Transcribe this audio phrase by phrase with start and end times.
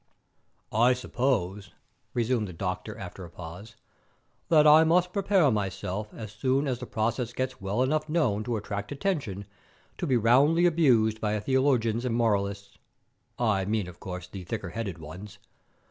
[0.73, 1.73] "I suppose,"
[2.15, 3.75] resumed the doctor, after a pause,
[4.49, 8.55] "that I must prepare myself as soon as the process gets well enough known to
[8.57, 9.45] attract attention
[9.99, 12.79] to be roundly abused by the theologians and moralists.
[13.37, 15.37] I mean, of course, the thicker headed ones.